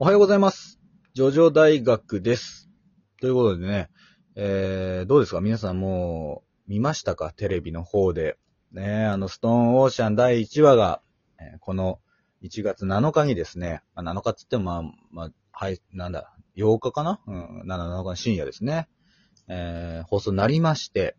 [0.00, 0.80] おはようございます。
[1.14, 2.68] ジョジョ大学です。
[3.20, 3.90] ということでね、
[4.34, 5.40] えー、どうですか？
[5.40, 7.32] 皆さんもう見ましたか？
[7.32, 8.36] テレビの方で。
[8.72, 11.00] ね、あの、ストーンオーシャン第1話が、
[11.38, 12.00] えーこの
[12.42, 17.20] 1月7日にですね、まあ、7日っつってもまあ、まあ、はい、なんだ、8日かな？
[17.28, 18.88] うん、7、7日の深夜ですね。
[19.46, 21.16] えー、放送になりまして、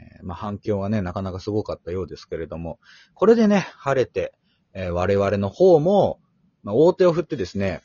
[0.00, 2.80] えーまあ、反響はね、なかなかすごかったようですけれども、
[3.14, 4.34] これでね、晴れて、
[4.74, 6.18] えー我々の方も、
[6.64, 7.82] まあ、大手を振ってですね、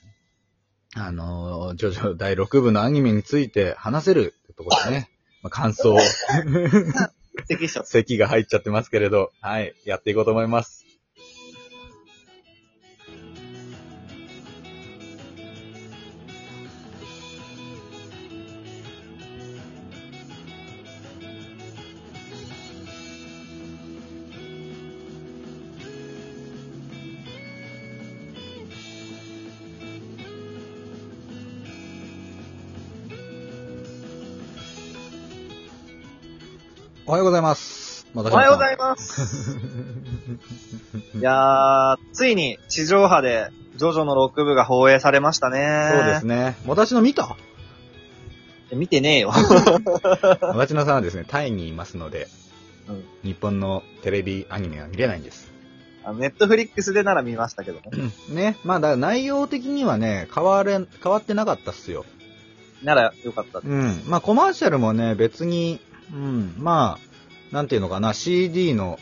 [0.98, 5.10] あのー、ジョジョ第6部のアニメについて話せるってところでね、
[5.44, 6.00] まあ、感想を。
[7.84, 10.85] 咳 が入っちゃってますけれど、はい、やっていこうと思います。
[37.08, 38.08] おはようございます。
[38.16, 39.58] おおはようございいます。
[41.16, 45.92] いやー、ついに地上波でジョジョの6部が放映されましたね。
[45.94, 46.58] そうですね。
[46.66, 47.38] 私の見た？
[48.74, 49.30] 見てねえよ。
[50.42, 52.28] 私のさんはですね、タイにいますので、
[52.90, 55.52] うん日本のテレビアニメは見れないんです。
[56.18, 58.12] ネットフリックスでなら見ましたけどね。
[58.30, 58.58] ね。
[58.64, 62.04] まあ、だから内容的にはね、変われ、変わってなかったっすよ。
[62.84, 63.60] ならよかった。
[63.60, 64.04] うん。
[64.08, 65.80] まあ、コマーシャルもね、別に、
[66.14, 69.00] うん、まあ、なんていうのかな、CD の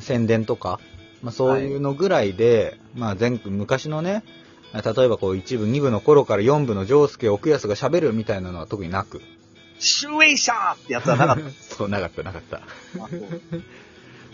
[0.00, 0.80] 宣伝とか、
[1.22, 4.24] まあ、そういうのぐらいで、まあ、前、昔のね、
[4.72, 9.22] 例えばこう、1部、2部の頃から4部のジョースケ、奥安が喋るみたいなのは特になく。
[9.78, 12.60] シュエイシャーってやつはなかっ そう、なかった、なかった。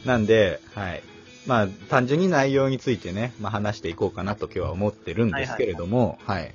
[0.04, 1.02] なんで、はい。
[1.46, 6.54] まあ、単純に内容についてね、まあ話していこうかなと今日は思ってるんですけれども、はい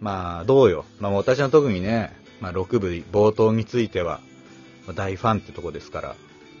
[0.00, 0.84] まあ、どうよ。
[0.98, 4.20] まあ私の特にね、まあ6部冒頭については、
[4.86, 6.14] まあ大ファンってとこですから。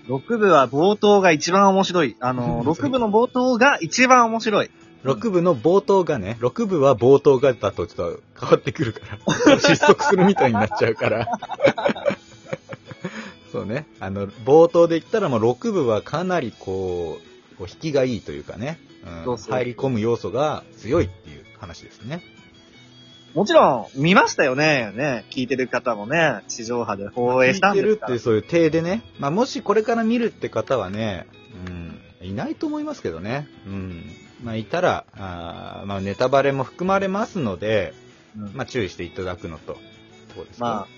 [0.08, 2.16] 6部は冒頭が一番面白い。
[2.20, 4.70] あの、 6部の冒頭が一番面白い。
[5.04, 9.00] 6部の冒頭がね、6部は冒頭がだとちょっと変わってくるか
[9.46, 11.26] ら、失速するみたいになっちゃうから。
[13.50, 13.86] そうね。
[13.98, 18.78] あの、冒頭で言ったらもう6部はかなりこう、こう引きがいいというかね、
[19.26, 22.22] うん入り込む要素が強いっていう話ですね。
[23.34, 24.92] もちろん、見ましたよね。
[24.94, 31.26] ね、聞いてる方もね、地上波で放映したん聞いてですからるっていうそういう体でね、まあもしこれから見るって方はね、
[32.20, 33.48] うん、いないと思いますけどね。
[33.66, 34.04] うん。
[34.42, 37.94] まあいたら、あーまあネタバレも含まれますので、
[38.36, 39.76] うんまあ注意していただくのと、
[40.34, 40.88] そうですかまあ、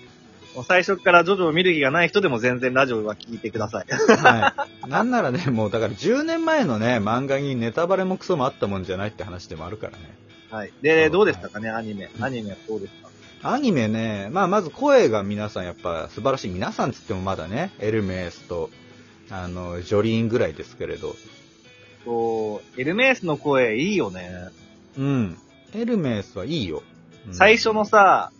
[0.55, 3.85] もう最初からジョジョを見る気がない人でも全然ラジオは聞いてください。
[3.91, 4.89] はい。
[4.89, 10.22] なんならね、もうだから10年前のね、漫画にネタバレもクソもあったもんじゃないって話でもあるからね。
[10.53, 10.73] はい。
[10.83, 12.11] で、どうでしたかね、アニメ。
[12.21, 13.09] アニメはどうですか
[13.41, 16.51] アニメね、まあまず声が皆さんやっぱ素晴らしい。
[16.51, 18.69] 皆さんつってもまだね、エルメスと、
[19.31, 21.15] あの、ジョリーンぐらいですけれど。
[22.05, 24.29] そう、エルメースの声いいよね。
[24.95, 25.37] うん。
[25.73, 26.83] エルメスはいいよ。
[27.27, 28.31] うん最初のさ、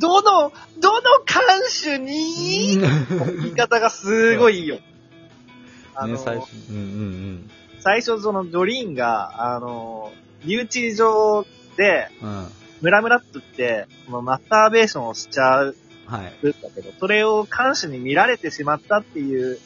[0.00, 1.44] どの、どの艦
[1.84, 2.78] 首に？
[2.78, 4.80] 言い方がすごいいいよ。
[5.94, 7.50] あの、ね、最初、うんうん
[7.80, 10.12] 最初そのジョリーンが、あの、
[10.44, 12.08] 留置場で。
[12.80, 15.76] ムラムラっとって、マスターベーションをしちゃう
[16.06, 16.46] はい。
[16.46, 19.58] んだけど、それを監視に見られてしまったっていう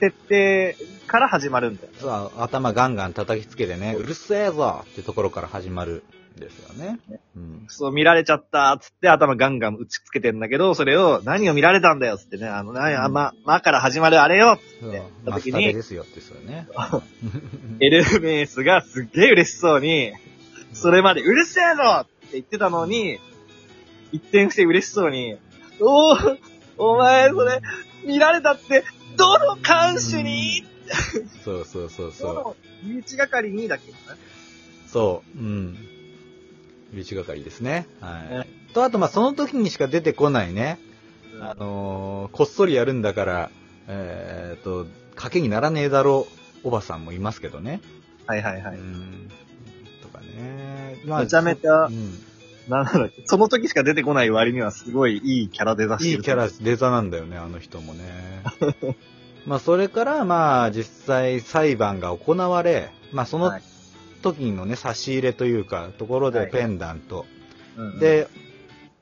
[0.00, 1.88] 設定から始まるんだよ。
[1.98, 6.02] そう頭ガンガン叩きつけてね、うるせえぞってところから始まる
[6.36, 6.98] んですよね。
[7.36, 7.64] うん。
[7.68, 16.66] そう見られちゃったっつって頭ガンガン打ちつけてんだけど、それを何を見られたんだよっつってね、あの、何、あ、ま、まから始まるあれよそうでマスタベですよってそうよね。
[17.80, 20.12] エルメースがすっげえ嬉しそうに、
[20.72, 23.18] それまでうるせえぞって言ってたのに、
[24.12, 25.36] 一転して嬉しそうに、
[25.80, 26.38] おー、
[26.78, 27.60] お前それ、
[28.04, 28.84] 見られたって、
[29.20, 30.64] どの監守に？
[31.44, 32.34] そうそうそうそう。
[32.34, 33.92] どの身内係にだっけ？
[34.88, 35.38] そう。
[35.38, 35.76] うん。
[36.92, 37.86] 留置係ですね。
[38.00, 38.38] はい。
[38.38, 40.78] ねと、あと、まあ、その時にしか出てこないね。
[41.40, 43.50] あのーこっそりやるんだから、
[43.88, 44.86] えーっと、
[45.16, 46.26] 賭けにならねえだろ
[46.64, 47.80] う、おばさんもいますけどね。
[48.26, 48.76] はいはいはい。
[48.76, 49.30] うん。
[50.02, 50.98] とかね。
[51.04, 52.22] めちゃめちゃうん。
[52.68, 56.16] なんだろう、その時しか出てこない割にはすごいいいキャラデザしてる。
[56.16, 58.04] いいキャラ、デザなんだよね、あの人もね。
[59.46, 63.62] まあ、それから、まあ、実際裁判が行われ、まあ、そのはい
[64.22, 67.24] 時のね、差し入れというか、ところはいでペンダント、
[67.76, 68.28] うんうん、で、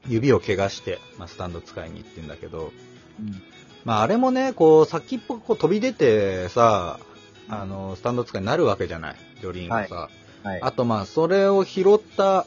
[0.06, 2.72] 指を怪我して、まあ、スタンド使いに行ってんだけど、
[3.20, 3.42] うん
[3.84, 7.00] まあ、あれもね、こう、先っぽこう飛び出てさ、
[7.48, 10.08] あの、スタンド使いになるわけじゃない、ジョリーンがさ。
[10.42, 10.60] はい。
[10.62, 12.46] あとまあ、それを拾った、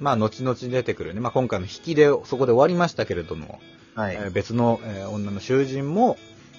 [0.00, 1.20] まあ、後々出てくるね。
[1.20, 3.60] まあ、今回の引きでそこで終わりましたけれども、
[3.94, 4.14] はい。
[4.16, 6.18] えー別の、えー女の囚人も、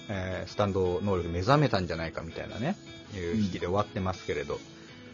[0.09, 2.77] えースタンド能力目覚めたんじゃないかみたいなね、
[3.15, 4.59] いう引きで終わってますけれど、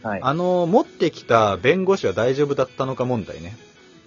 [0.02, 0.20] はい。
[0.22, 3.56] あの、持ってきた弁護士は大丈夫だったのか問題ね。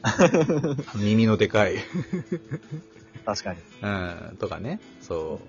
[0.95, 1.75] 耳のでかい。
[3.25, 3.59] 確かに。
[3.81, 4.79] うん、とかね。
[5.01, 5.39] そ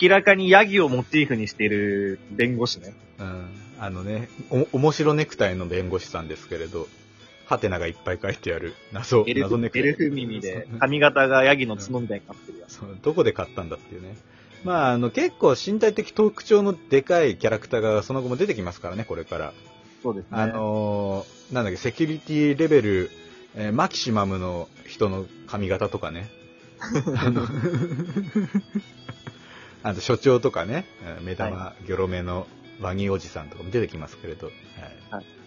[0.00, 2.94] 明らかにヤギをモチーフにしている弁護士ね。
[3.18, 3.22] う。
[3.22, 3.46] うん。
[3.80, 6.88] あのね、お、面白ネクタイの弁護士さんですけれど、
[7.48, 9.82] ハテナがいっぱい書いてある謎、エルフ謎ネクタイ。
[9.82, 12.74] エルフ耳で、髪型がヤギの角みたいになってるやつ。
[12.74, 14.18] そうどこで買ったんだっていうね。
[14.64, 19.54] まあ、あの、結構身体的特徴のでかいキャラクターがその後も出てきますからね、これから。
[20.02, 20.28] そうですね。
[20.32, 23.10] あのーなんだっけ、セキュリティレベル、
[23.56, 26.28] えーマキシマムの人の髪型とかね。
[27.16, 27.48] あの、
[29.82, 32.46] あと所長とかね、えー目玉、ギョロ目の
[32.82, 34.48] ワニおじさんとかも出てきますけれど。
[34.48, 34.54] はい。
[35.10, 35.37] はい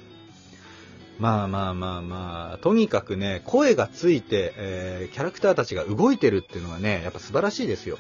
[1.22, 8.00] まあまあまあまあ、とにかくね、声がついて、えーキャラクターたちが動いてるっていうのはね、やっぱ素晴らしいですよ。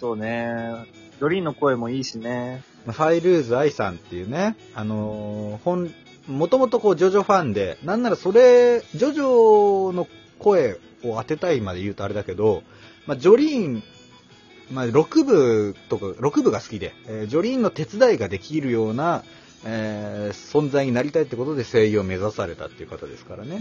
[0.00, 0.84] そうね。
[1.20, 2.64] ドリーンの声もいいしね。
[2.86, 5.94] まあファイルーズ愛さんっていうね、あのーほん、
[6.26, 10.08] もともとこう、ジョジョファンで、なんならそれ、ジョジョの
[10.40, 12.64] 声を当てたいまで言うとあれだけど、
[13.06, 13.82] まあ、ジョリーン、
[14.72, 19.22] まあ、6部とか、6部が好きで、えージョリーンの手伝いができるような、
[19.64, 23.60] えー存在になりたいってことで声優を目指されたっていう方ですからね。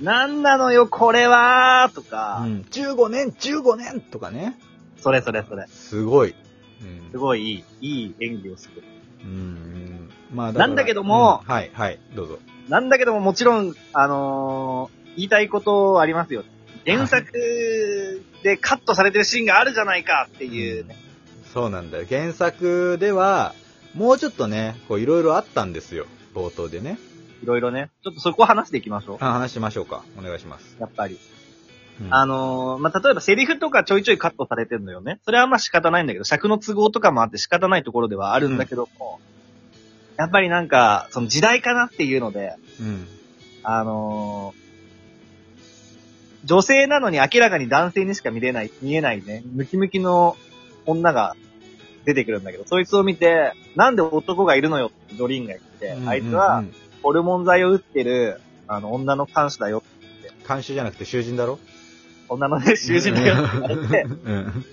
[0.00, 4.58] なんなのよ、これはーとうか、ん、15年、15年とかね。
[4.98, 5.66] それそれそれ。
[5.68, 6.30] すごい。
[6.30, 8.82] うんすごいいい、いい演技をする。
[9.22, 12.38] うんうんまあ、なんだけどもうんはい、はい、どうぞ。
[12.68, 16.44] なんだけどももちろん、あのー言いたいことありますよ。
[16.86, 17.32] 原作
[18.42, 20.96] でカットされてるシーンがあるじゃないかっていうね。
[21.52, 22.06] そうなんだよ。
[22.08, 23.54] 原作では、
[23.94, 26.06] もうちょっとね、こういろいろあったんですよ。
[26.34, 26.98] 冒頭でね。
[27.42, 27.90] いろいろね。
[28.04, 29.16] ちょっとそこ話していきましょう。
[29.20, 30.04] あ話しましょうか。
[30.18, 30.76] お願いします。
[30.78, 31.18] やっぱり。
[32.00, 35.20] うんあのーまあ、例えばセリフとかちょいちょいカットされてるのよね。
[35.24, 39.20] それはまあ仕方ないんだけど、尺の都合とかもあって仕方ないところではあるんだけども、
[40.16, 43.06] やっぱりなんか、その時代かなっていうので、うん。
[43.62, 44.60] あのー
[46.42, 50.38] 女性なのに明らかに男性にしか見れない、見えないね、ムキムキの
[50.86, 51.36] 女が
[52.04, 55.60] 出てくるんだけど、そいつを見て、なんで男がいるのよってジョリーンが言っ
[55.98, 56.64] て、あいつは
[57.02, 59.82] ホルモン剤を打ってる、あの、女の看守だよ。
[60.48, 61.58] 監修じゃなくて囚人だろ？
[62.28, 64.64] 女のね、囚人だよって言われて、うん。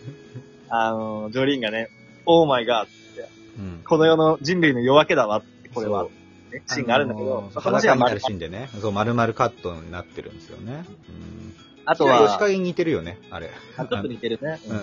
[0.69, 1.89] あの、ジョリーンがね、
[2.25, 3.81] オーマイガーって、うん。
[3.83, 6.07] この世の人類の夜明けだわって、これは
[6.68, 10.85] シーンがあるんだけど、あのーそのシーンはま裸になるシーンでね、そう、丸々カットになってるんですよね。
[11.09, 11.53] うん。
[11.85, 13.50] あとは、吉影に似てるよね、あれ。
[13.77, 14.59] あちょっと似てるね。
[14.68, 14.81] うん。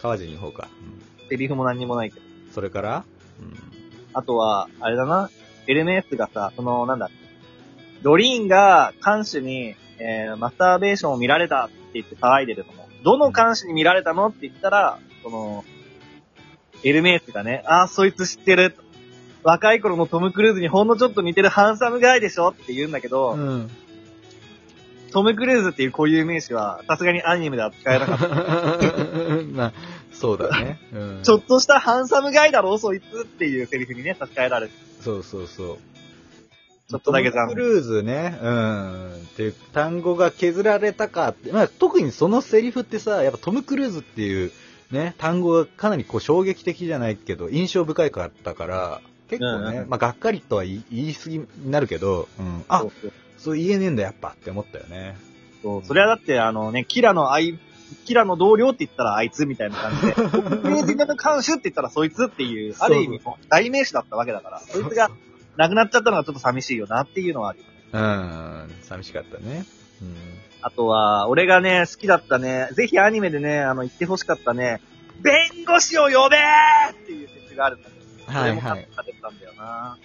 [0.00, 0.68] 川尻の方か。
[0.82, 2.26] うんセリフも何にもないけど。
[2.52, 3.04] それから、
[3.40, 3.56] うん。
[4.12, 5.30] あとは、あれだな、
[5.66, 7.10] エルメースがさ、その、なんだ、
[8.02, 15.64] ドリーンが監視に、えー、マスターベーションを見られたって言って騒いでるのも、どの監視に見られたのって言ったら、その、
[16.82, 18.76] エルメースがね、あー、そいつ知ってる。
[19.42, 23.70] 若い頃のトム・クルーズにほんのちょっと似てるハンサムガイでしょって言うんだけど、うん。
[25.12, 28.28] トム・クルーズっていう固有名詞は、さすがにアニメでは使えなかった。
[29.52, 29.72] まあ、
[30.14, 30.78] そうだね。
[30.92, 31.20] うん。
[31.22, 34.72] ちょっとしたハンサムガイだろ、そいつっていうセリフにね、差し替えられて。
[35.02, 35.78] そうそうそう。
[36.88, 37.56] ちょっとだけ残念。
[37.56, 44.52] トムクルーズね、うん、っていう単語が削られたかって、まあ特にそのセリフってさ、やっぱトム・クルーズっていう
[44.90, 52.84] ね、単語がかなりこう衝撃的じゃないけど、印象深かったから、結構ね、うんうんまあがっかりとは言い過ぎになるけど、うん、あ
[53.38, 55.16] そ、う言えねえんだやっぱって思ったよね。
[55.62, 57.58] そう、それはだって、あのね、キラのあい、
[58.04, 65.10] キラの同僚って言ったらあいつみたいな感じで、クルーズの監修って言ったらそいつっていう、ある意味代名詞だったわけだから、そいつが
[65.56, 67.60] 亡くなっちゃったのがちょっと寂しいよなっていうのはある。
[67.92, 69.64] うん、寂しかったね。
[70.02, 70.16] うん。
[70.62, 74.80] あとは、俺がね、好きだったね、ぜひアニメでね、あの、言ってほしかったね、
[75.22, 75.34] 弁
[75.66, 79.98] 護士を呼べーっていう説があるんだけど、それもカットされてたんだよな。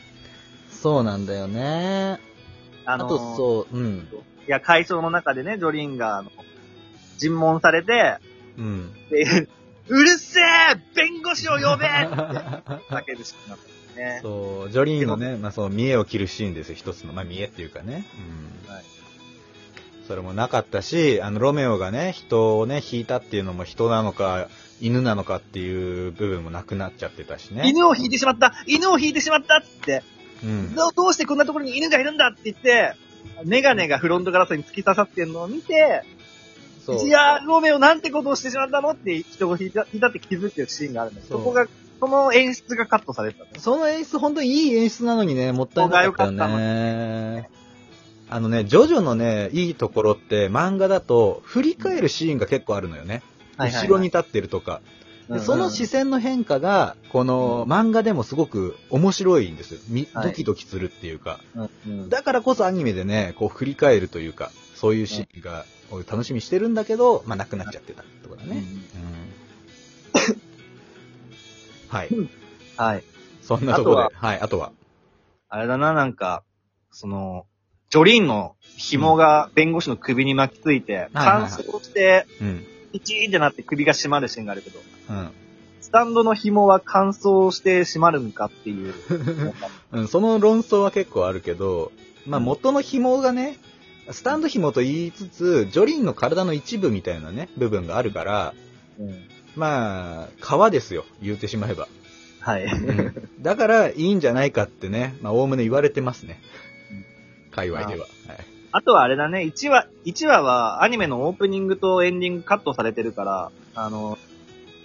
[0.70, 2.20] そうなんだよね。
[2.86, 4.08] あのあとそう、うん。
[4.48, 6.32] いや、会長の中でね、ジョリーンが、あの、
[7.20, 8.18] 尋問されて、
[8.58, 8.94] うん。
[9.10, 9.48] で、
[9.88, 10.44] うるせえ
[10.96, 12.16] 弁護士を呼べって
[12.90, 14.20] 叫ぶしかなかったね。
[14.22, 17.14] そう、ジョリーンのね、まあそう、見栄を切るシーンですよ、一つの。
[17.14, 18.06] まあ見栄っていうかね。
[18.66, 18.74] うん。
[18.74, 18.84] はい
[20.08, 24.48] それもなかったし、あの、ロメオがね、人をね、引いたっていうのも人なのか、
[24.82, 27.70] 犬なのかっていう部分もなくなっちゃってたしね。
[27.70, 30.02] 犬を引いてしまった犬を引いてしまったって、
[30.44, 30.74] うん。
[30.74, 32.96] どうどうしてこんなところに犬がいるんだって言って、
[33.46, 36.02] メガネがフロントガラスに突き刺さってんのを見て、
[36.98, 37.08] そう。
[37.08, 41.68] いやー、ロメオなんてことをしてしまったのって人を引いた引いたって気づくシーンがあるんだけど、そうそこが
[42.00, 43.52] その演出がカットされてたね。
[43.58, 47.50] その演出、本当にいい演出なのにね、もったいなかったよね。
[48.30, 53.24] あのね、ジョジョのね、いいところって、漫画だと、振り返るシーンが結構あるのよね。
[53.58, 54.82] 後ろに立ってるとか。
[55.30, 59.80] でその視線の変化が、この漫画でもすごく面白いんですよ。
[59.88, 61.40] みはいドキドキするっていうか。
[61.56, 68.64] うんうんだからこそアニメでね、こう振り返るというか、そういうシーンが、俺楽しみにしてるんだけど、まあなくなっちゃってたってことだね。
[68.94, 69.20] うん
[71.90, 72.10] はい。
[72.78, 73.04] はい。
[73.42, 74.16] そんなところで。
[74.16, 74.72] はい、あとは。
[75.50, 76.44] あれだな、なんか、
[76.92, 77.46] その、
[77.90, 82.66] ジョリーンの紐が弁護士の首に巻きついて、乾はい燥して、うん。
[82.94, 85.32] ピチーンってなって首が締まるシーンがあるけど、うん。
[85.82, 88.94] スタンドの紐は乾燥して締まるんかっていう。
[89.92, 91.92] うん、その論争は結構あるけど、
[92.28, 93.58] まあ元の紐がね、
[94.12, 98.54] スタンド紐と言いつつ、ジョリーンの体の一部みたいなね、部分があるから、
[99.00, 99.16] うん
[99.56, 101.88] まあ、皮ですよ、言うてしまえば。
[102.40, 102.66] はい。
[102.66, 106.40] うんだから、いいんじゃないかってね、まあ、おおむね言われてますね。
[107.52, 108.02] 界隈では。
[108.28, 108.38] はい。
[108.72, 114.18] あとはあれだね、1話、1話はアニメのオープニングとエンディングカットされてるから、あの、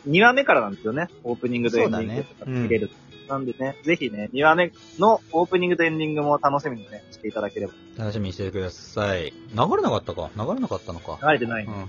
[0.09, 2.91] 2話目からなんですよね、オープニングとエンディングそうだねうん見れる。
[3.29, 7.73] なんでね、ぜひね、2話目のオープニングとエンディングも楽しみにね、していただければ。
[7.99, 9.33] 楽しみにしてください。
[9.33, 10.31] 流れなかったか？
[10.37, 11.19] 流れなかったのか。
[11.23, 11.87] 流れてないうんうんうん。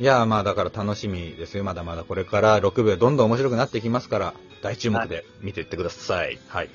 [0.00, 1.64] いや、まあだから楽しみですよ。
[1.64, 6.38] まだまだこれから6部どんどん面白くなっていきますから、大注目で見ていってください。
[6.48, 6.70] はい。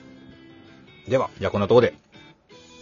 [1.08, 1.94] では、じゃあこんなところで。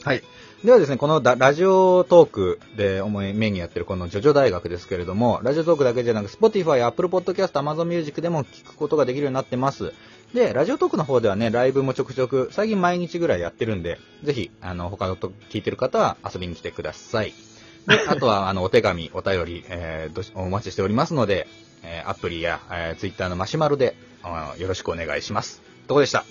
[0.03, 0.22] はい。
[0.63, 9.91] ではですね、このだラジオトークで主にメインにやってるこのジョジョ大学ですけれども、ラジオトークだけじゃなく、Spotify、Apple Podcast、Amazon Music でも聞くことができるようになってます。
[10.36, 17.34] で、ラジオトークの方ではね、ライブもちょくちょく、最近毎日ぐらいやってるんで、ぜひ、あの、他のと聞いてる方は遊びに来てください。
[17.88, 21.48] で、 あとは、あの、お手紙、お便り、えーお待ちしておりますので、
[21.84, 23.96] えーアプリや、えー、Twitter のマシュマロで、
[24.60, 25.63] よろしくお願いします。
[25.88, 26.24] とこでした。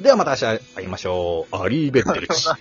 [0.00, 0.44] ではまた明日
[0.76, 1.56] 会いましょう。
[1.56, 2.46] アリーベッテルチ。